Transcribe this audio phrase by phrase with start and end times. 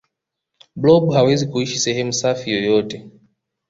[0.75, 3.09] blob hawezi kuishi sehemu safi yoyote